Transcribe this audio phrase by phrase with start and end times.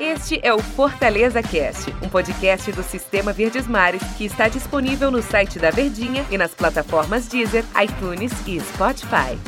[0.00, 5.22] Este é o Fortaleza Cast, um podcast do Sistema Verdes Mares que está disponível no
[5.22, 9.38] site da Verdinha e nas plataformas Deezer, iTunes e Spotify.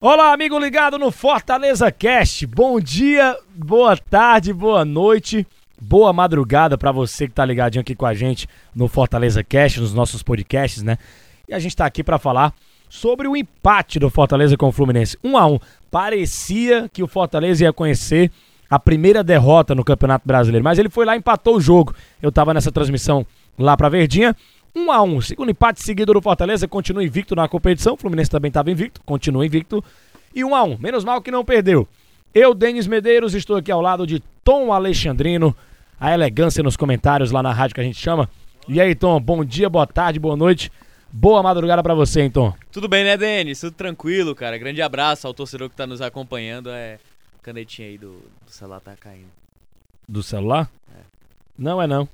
[0.00, 2.46] Olá, amigo ligado no Fortaleza Cast.
[2.46, 5.46] Bom dia, boa tarde, boa noite,
[5.80, 9.94] boa madrugada para você que tá ligadinho aqui com a gente no Fortaleza Cast, nos
[9.94, 10.98] nossos podcasts, né?
[11.48, 12.52] E a gente tá aqui para falar
[12.96, 15.18] sobre o empate do Fortaleza com o Fluminense.
[15.22, 15.58] 1 a 1
[15.90, 18.30] Parecia que o Fortaleza ia conhecer
[18.68, 21.94] a primeira derrota no Campeonato Brasileiro, mas ele foi lá e empatou o jogo.
[22.20, 23.24] Eu tava nessa transmissão
[23.58, 24.34] lá pra Verdinha.
[24.74, 27.94] 1 a 1 Segundo empate seguido do Fortaleza, continua invicto na competição.
[27.94, 29.84] O Fluminense também estava invicto, continua invicto.
[30.34, 31.86] E 1 a 1 Menos mal que não perdeu.
[32.34, 35.54] Eu, Denis Medeiros, estou aqui ao lado de Tom Alexandrino.
[36.00, 38.28] A elegância nos comentários lá na rádio que a gente chama.
[38.66, 40.70] E aí, Tom, bom dia, boa tarde, boa noite.
[41.12, 42.54] Boa madrugada para você, então.
[42.70, 43.60] Tudo bem, né, Denis?
[43.60, 44.58] Tudo tranquilo, cara.
[44.58, 46.68] Grande abraço ao torcedor que tá nos acompanhando.
[46.70, 46.98] É,
[47.42, 48.12] canetinha aí do,
[48.44, 49.28] do celular tá caindo.
[50.08, 50.70] Do celular?
[50.94, 51.00] É.
[51.58, 52.08] Não é não.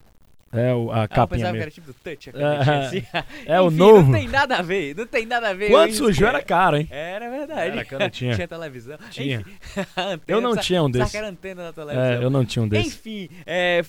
[0.54, 1.62] É o, a Ah, eu capinha pensava que mesmo.
[1.62, 3.04] era tipo do touch, a É, assim.
[3.46, 4.02] é o Enfim, novo.
[4.02, 5.70] Não tem nada a ver, não tem nada a ver.
[5.70, 6.86] Quando surgiu era caro, hein?
[6.90, 7.70] Era verdade.
[7.70, 8.34] Era canetinha.
[8.36, 8.98] tinha televisão.
[9.10, 9.40] Tinha.
[9.40, 9.56] Enfim,
[9.96, 11.14] antena, Eu não tinha um desses.
[11.14, 12.04] era antena da televisão.
[12.04, 12.94] É, eu não tinha um desses.
[12.94, 13.82] Enfim, é,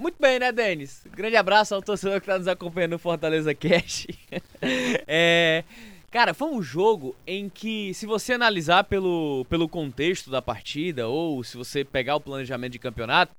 [0.00, 1.02] muito bem, né, Denis?
[1.14, 4.06] Grande abraço ao torcedor que tá nos acompanhando no Fortaleza Cash.
[5.06, 5.62] é,
[6.10, 11.44] cara, foi um jogo em que, se você analisar pelo, pelo contexto da partida, ou
[11.44, 13.36] se você pegar o planejamento de campeonato,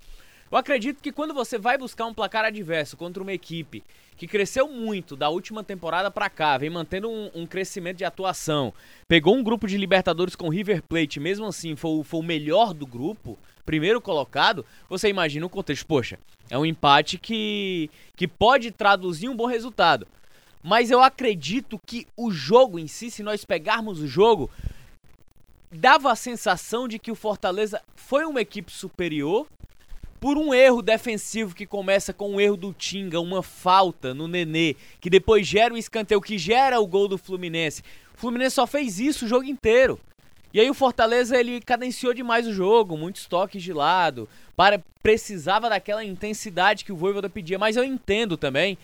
[0.51, 3.83] eu acredito que quando você vai buscar um placar adverso contra uma equipe
[4.15, 8.71] que cresceu muito da última temporada pra cá, vem mantendo um, um crescimento de atuação,
[9.07, 12.85] pegou um grupo de Libertadores com River Plate, mesmo assim foi, foi o melhor do
[12.85, 13.39] grupo,
[13.71, 16.19] primeiro colocado, você imagina o contexto, poxa,
[16.49, 20.05] é um empate que, que pode traduzir um bom resultado.
[20.61, 24.49] Mas eu acredito que o jogo em si, se nós pegarmos o jogo,
[25.71, 29.47] dava a sensação de que o Fortaleza foi uma equipe superior
[30.19, 34.75] por um erro defensivo que começa com um erro do Tinga, uma falta no Nenê,
[34.99, 37.81] que depois gera um escanteio que gera o gol do Fluminense.
[38.13, 39.97] O Fluminense só fez isso o jogo inteiro.
[40.53, 45.69] E aí o Fortaleza ele cadenciou demais o jogo, muitos toques de lado, para precisava
[45.69, 48.77] daquela intensidade que o Voivoda pedia, mas eu entendo também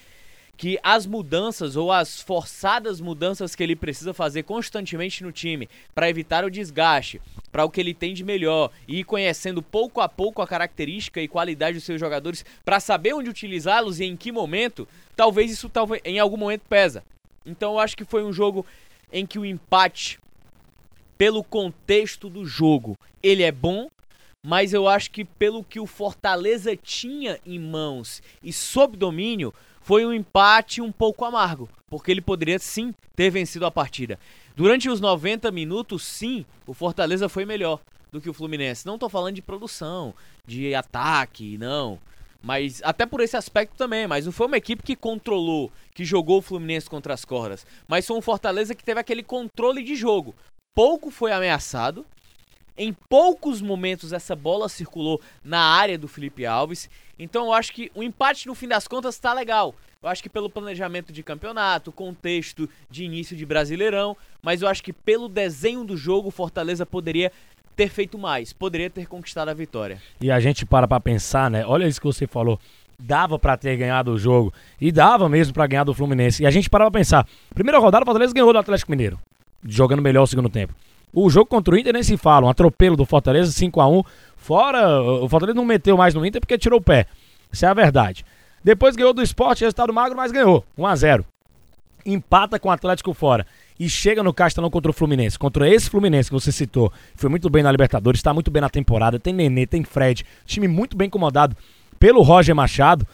[0.57, 6.09] que as mudanças ou as forçadas mudanças que ele precisa fazer constantemente no time para
[6.09, 10.09] evitar o desgaste, para o que ele tem de melhor e ir conhecendo pouco a
[10.09, 14.31] pouco a característica e qualidade dos seus jogadores para saber onde utilizá-los e em que
[14.31, 17.03] momento, talvez isso talvez em algum momento pesa.
[17.45, 18.65] Então eu acho que foi um jogo
[19.13, 20.19] em que o empate
[21.17, 23.89] pelo contexto do jogo, ele é bom,
[24.45, 30.05] mas eu acho que pelo que o Fortaleza tinha em mãos e sob domínio, foi
[30.05, 34.19] um empate um pouco amargo, porque ele poderia sim ter vencido a partida.
[34.55, 37.79] Durante os 90 minutos, sim, o Fortaleza foi melhor
[38.11, 38.85] do que o Fluminense.
[38.85, 40.13] Não tô falando de produção,
[40.45, 41.99] de ataque, não.
[42.41, 46.39] Mas até por esse aspecto também, mas não foi uma equipe que controlou, que jogou
[46.39, 50.35] o Fluminense contra as cordas, mas foi um Fortaleza que teve aquele controle de jogo.
[50.77, 52.05] Pouco foi ameaçado,
[52.77, 56.87] em poucos momentos essa bola circulou na área do Felipe Alves.
[57.17, 59.73] Então eu acho que o empate no fim das contas tá legal.
[60.03, 64.83] Eu acho que pelo planejamento de campeonato, contexto de início de Brasileirão, mas eu acho
[64.83, 67.31] que pelo desenho do jogo Fortaleza poderia
[67.75, 69.99] ter feito mais, poderia ter conquistado a vitória.
[70.21, 71.65] E a gente para pra pensar, né?
[71.65, 72.59] Olha isso que você falou.
[72.99, 74.53] Dava pra ter ganhado o jogo.
[74.79, 76.43] E dava mesmo pra ganhar do Fluminense.
[76.43, 77.27] E a gente para pra pensar.
[77.55, 79.19] Primeira rodada, o Fortaleza ganhou do Atlético Mineiro.
[79.65, 80.73] Jogando melhor o segundo tempo.
[81.13, 82.45] O jogo contra o Inter nem se fala.
[82.45, 84.05] Um atropelo do Fortaleza, 5x1.
[84.35, 87.07] Fora, o Fortaleza não meteu mais no Inter porque tirou o pé.
[87.51, 88.25] Isso é a verdade.
[88.63, 90.65] Depois ganhou do esporte, resultado magro, mas ganhou.
[90.77, 91.23] 1x0.
[92.05, 93.45] Empata com o Atlético fora.
[93.79, 95.37] E chega no Castelão contra o Fluminense.
[95.37, 96.91] Contra esse Fluminense que você citou.
[97.15, 99.19] Foi muito bem na Libertadores, está muito bem na temporada.
[99.19, 100.25] Tem Nenê, tem Fred.
[100.45, 101.55] Time muito bem incomodado
[101.99, 103.07] pelo Roger Machado.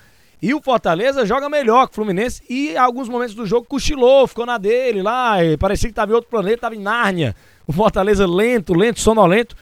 [0.43, 2.43] E o Fortaleza joga melhor que o Fluminense.
[2.49, 5.35] E alguns momentos do jogo cochilou, ficou na dele lá.
[5.57, 7.33] parecia que estava em outro planeta, estava em Nárnia.
[7.65, 9.55] O Fortaleza lento, lento, sonolento.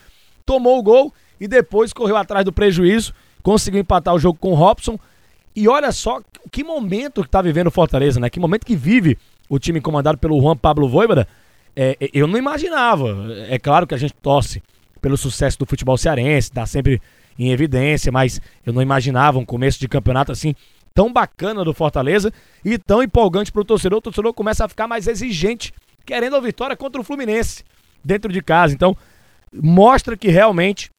[0.44, 3.14] Tomou o gol e depois correu atrás do prejuízo.
[3.44, 4.98] Conseguiu empatar o jogo com o Robson.
[5.54, 6.20] E olha só
[6.50, 8.28] que momento que tá vivendo o Fortaleza, né?
[8.28, 9.16] Que momento que vive
[9.48, 11.28] o time comandado pelo Juan Pablo Voivoda.
[11.76, 13.06] É, é, eu não imaginava.
[13.48, 14.60] É claro que a gente torce
[15.00, 17.00] pelo sucesso do futebol cearense, tá sempre
[17.38, 20.54] em evidência, mas eu não imaginava um começo de campeonato assim
[20.94, 22.32] tão bacana do Fortaleza
[22.64, 23.98] e tão empolgante pro torcedor.
[23.98, 25.72] O torcedor começa a ficar mais exigente,
[26.04, 27.64] querendo a vitória contra o Fluminense
[28.04, 28.74] dentro de casa.
[28.74, 28.96] Então,
[29.52, 30.90] mostra que realmente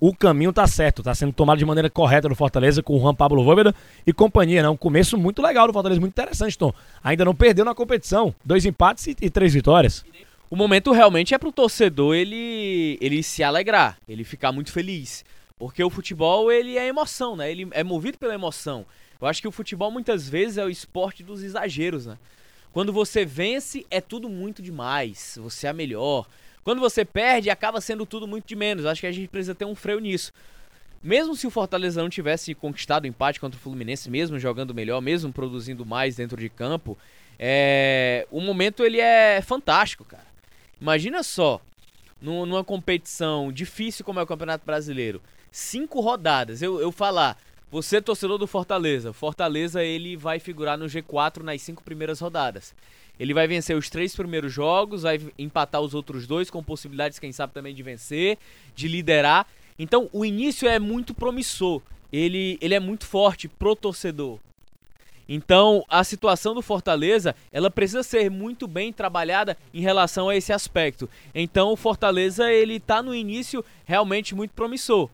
[0.00, 3.14] o caminho tá certo, tá sendo tomado de maneira correta no Fortaleza com o Juan
[3.14, 3.74] Pablo Voivoda
[4.06, 4.68] e companhia, né?
[4.68, 6.72] Um começo muito legal do Fortaleza, muito interessante, Tom.
[7.02, 10.04] Ainda não perdeu na competição, dois empates e, e três vitórias.
[10.48, 15.24] o momento realmente é pro torcedor ele, ele se alegrar, ele ficar muito feliz.
[15.58, 17.50] Porque o futebol, ele é emoção, né?
[17.50, 18.86] Ele é movido pela emoção.
[19.20, 22.16] Eu acho que o futebol muitas vezes é o esporte dos exageros, né?
[22.72, 25.36] Quando você vence, é tudo muito demais.
[25.42, 26.28] Você é melhor.
[26.62, 28.86] Quando você perde, acaba sendo tudo muito de menos.
[28.86, 30.32] Acho que a gente precisa ter um freio nisso.
[31.02, 35.00] Mesmo se o Fortaleza não tivesse conquistado o empate contra o Fluminense, mesmo jogando melhor,
[35.00, 36.96] mesmo produzindo mais dentro de campo,
[37.38, 38.26] é...
[38.30, 40.26] o momento ele é fantástico, cara.
[40.80, 41.60] Imagina só,
[42.20, 47.36] numa competição difícil como é o Campeonato Brasileiro, cinco rodadas, eu, eu falar,
[47.70, 52.74] você torcedor do Fortaleza, Fortaleza ele vai figurar no G4 nas cinco primeiras rodadas.
[53.18, 57.32] Ele vai vencer os três primeiros jogos, vai empatar os outros dois, com possibilidades, quem
[57.32, 58.38] sabe, também de vencer,
[58.76, 59.46] de liderar.
[59.78, 61.82] Então, o início é muito promissor.
[62.12, 64.38] Ele, ele é muito forte pro torcedor.
[65.28, 70.52] Então, a situação do Fortaleza, ela precisa ser muito bem trabalhada em relação a esse
[70.52, 71.08] aspecto.
[71.34, 75.10] Então, o Fortaleza, ele tá no início realmente muito promissor.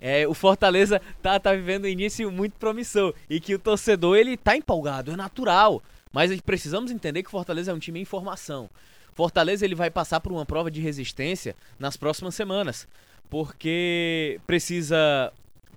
[0.00, 4.36] É, o Fortaleza tá, tá vivendo um início muito promissor e que o torcedor ele
[4.36, 5.82] tá empolgado, é natural.
[6.12, 8.68] Mas precisamos entender que o Fortaleza é um time em formação.
[9.14, 12.88] Fortaleza ele vai passar por uma prova de resistência nas próximas semanas,
[13.28, 15.32] porque precisa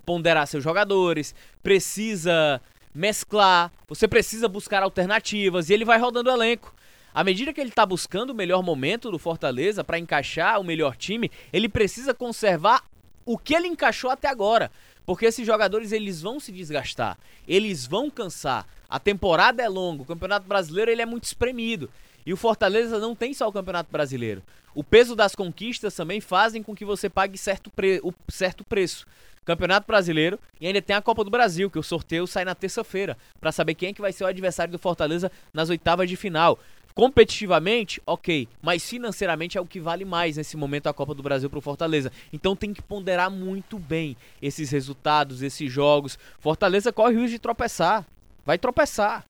[0.05, 2.61] ponderar seus jogadores, precisa
[2.93, 6.73] mesclar, você precisa buscar alternativas e ele vai rodando o elenco.
[7.13, 10.95] À medida que ele está buscando o melhor momento do Fortaleza para encaixar o melhor
[10.95, 12.83] time, ele precisa conservar
[13.25, 14.71] o que ele encaixou até agora.
[15.05, 17.17] Porque esses jogadores eles vão se desgastar,
[17.47, 18.65] eles vão cansar.
[18.89, 21.89] A temporada é longa, o Campeonato Brasileiro ele é muito espremido.
[22.25, 24.41] E o Fortaleza não tem só o Campeonato Brasileiro.
[24.73, 29.05] O peso das conquistas também fazem com que você pague certo, pre o certo preço.
[29.45, 33.17] Campeonato Brasileiro e ainda tem a Copa do Brasil, que o sorteio sai na terça-feira,
[33.41, 36.57] para saber quem é que vai ser o adversário do Fortaleza nas oitavas de final.
[36.95, 41.49] Competitivamente, ok, mas financeiramente é o que vale mais nesse momento a Copa do Brasil
[41.49, 42.11] para o Fortaleza.
[42.31, 46.19] Então tem que ponderar muito bem esses resultados, esses jogos.
[46.37, 48.05] Fortaleza corre o risco de tropeçar,
[48.45, 49.25] vai tropeçar,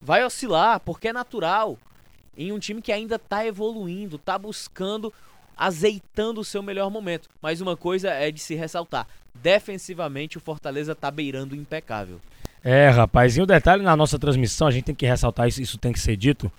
[0.00, 1.76] vai oscilar, porque é natural.
[2.36, 5.12] Em um time que ainda está evoluindo, está buscando,
[5.56, 7.28] azeitando o seu melhor momento.
[7.42, 12.20] Mas uma coisa é de se ressaltar: defensivamente o Fortaleza está beirando o impecável.
[12.62, 15.62] É, rapaz, e o um detalhe na nossa transmissão, a gente tem que ressaltar isso,
[15.62, 16.50] isso tem que ser dito.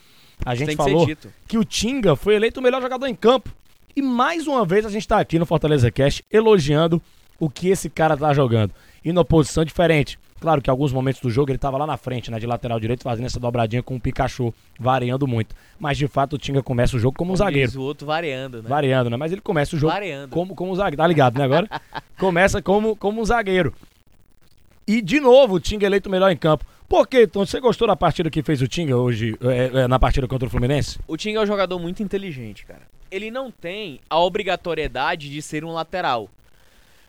[0.45, 1.17] A gente falou que,
[1.47, 3.51] que o Tinga foi eleito o melhor jogador em campo.
[3.95, 7.01] E mais uma vez a gente tá aqui no Fortaleza Cast elogiando
[7.39, 8.71] o que esse cara tá jogando.
[9.03, 10.17] E numa posição diferente.
[10.39, 12.79] Claro que em alguns momentos do jogo ele tava lá na frente, né, de lateral
[12.79, 15.55] direito, fazendo essa dobradinha com o Pikachu, variando muito.
[15.79, 17.79] Mas de fato o Tinga começa o jogo como, como zagueiro.
[17.79, 18.67] o outro variando, né?
[18.67, 19.17] Variando, né?
[19.17, 20.31] Mas ele começa o jogo variando.
[20.31, 20.97] como, como zagueiro.
[20.97, 21.43] Tá ligado, né?
[21.45, 21.69] Agora
[22.17, 23.71] começa como, como zagueiro.
[24.91, 26.65] E de novo o Tinga eleito melhor em campo.
[26.89, 27.45] Por quê, Tom?
[27.45, 30.51] Você gostou da partida que fez o Tinga hoje, é, é, na partida contra o
[30.51, 30.99] Fluminense?
[31.07, 32.81] O Tinga é um jogador muito inteligente, cara.
[33.09, 36.29] Ele não tem a obrigatoriedade de ser um lateral.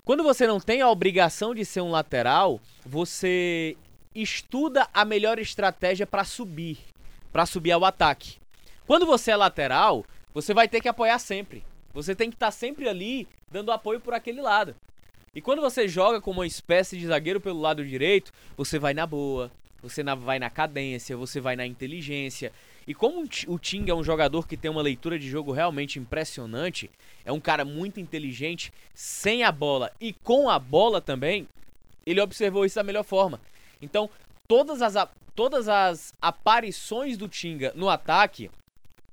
[0.05, 3.77] Quando você não tem a obrigação de ser um lateral, você
[4.15, 6.79] estuda a melhor estratégia para subir,
[7.33, 8.37] para subir ao ataque.
[8.87, 11.65] Quando você é lateral, você vai ter que apoiar sempre.
[11.93, 14.77] Você tem que estar tá sempre ali dando apoio por aquele lado.
[15.35, 19.07] E quando você joga como uma espécie de zagueiro pelo lado direito, você vai na
[19.07, 19.51] boa,
[19.83, 22.53] você na, vai na cadência, você vai na inteligência.
[22.87, 26.91] E como o Ting é um jogador que tem uma leitura de jogo realmente impressionante,
[27.25, 31.49] é um cara muito inteligente, sem a bola e com a bola também,
[32.05, 33.41] ele observou isso da melhor forma.
[33.81, 34.11] Então,
[34.47, 38.51] todas as, todas as aparições do Tinga no ataque,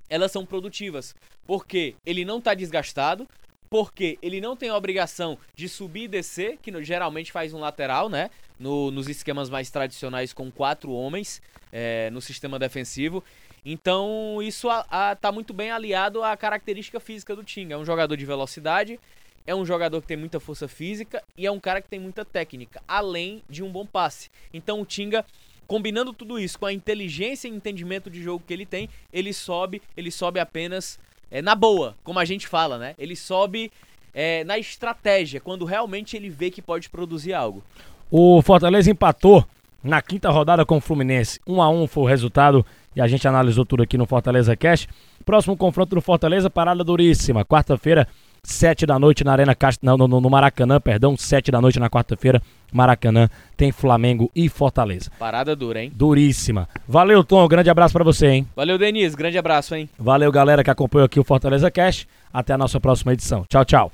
[0.06, 1.14] elas são produtivas.
[1.46, 3.26] Porque ele não está desgastado,
[3.70, 8.08] porque ele não tem a obrigação de subir e descer, que geralmente faz um lateral,
[8.08, 8.28] né?
[8.58, 11.40] No, nos esquemas mais tradicionais com quatro homens
[11.72, 13.22] é, no sistema defensivo.
[13.64, 17.74] Então isso a, a, tá muito bem aliado à característica física do Tinga.
[17.74, 18.98] É um jogador de velocidade,
[19.46, 22.24] é um jogador que tem muita força física e é um cara que tem muita
[22.24, 24.30] técnica, além de um bom passe.
[24.52, 25.24] Então o Tinga
[25.68, 29.80] combinando tudo isso com a inteligência e entendimento de jogo que ele tem, ele sobe,
[29.96, 30.98] ele sobe apenas
[31.30, 32.94] é, na boa, como a gente fala, né?
[32.98, 33.70] Ele sobe
[34.14, 37.62] é, na estratégia, quando realmente ele vê que pode produzir algo.
[38.10, 39.44] O Fortaleza empatou
[39.82, 41.40] na quinta rodada com o Fluminense.
[41.46, 44.06] 1 um a 1 um foi o resultado e a gente analisou tudo aqui no
[44.06, 44.88] Fortaleza Cash.
[45.24, 47.44] Próximo confronto do Fortaleza, parada duríssima.
[47.44, 48.08] Quarta-feira,
[48.42, 49.84] 7 da noite na Arena Cast...
[49.84, 52.40] Não, no, no Maracanã, perdão, 7 da noite na quarta-feira,
[52.72, 55.10] Maracanã, tem Flamengo e Fortaleza.
[55.18, 55.92] Parada dura, hein?
[55.94, 56.68] Duríssima.
[56.86, 58.48] Valeu, Tom, grande abraço para você, hein?
[58.54, 59.88] Valeu, Denise, grande abraço, hein?
[59.98, 62.06] Valeu, galera que acompanhou aqui o Fortaleza Cash.
[62.32, 63.44] Até a nossa próxima edição.
[63.48, 63.92] Tchau, tchau.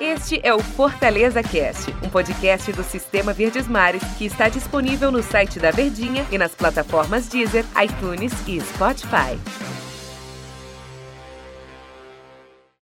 [0.00, 5.22] Este é o Fortaleza Cast, um podcast do Sistema Verdes Mares que está disponível no
[5.22, 9.38] site da Verdinha e nas plataformas Deezer, iTunes e Spotify.